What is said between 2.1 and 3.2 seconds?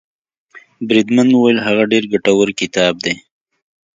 ګټور کتاب دی.